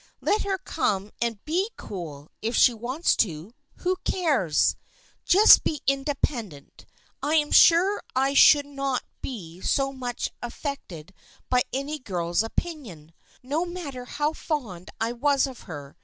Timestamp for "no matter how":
13.43-14.33